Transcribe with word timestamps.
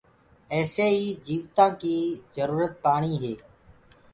ايسي 0.53 0.87
ئيٚ 0.99 1.19
جيوتآنٚ 1.25 1.77
ڪيٚ 1.81 2.19
جروٚرت 2.35 2.73
پآڻيٚ 2.83 3.21
هي 3.23 3.33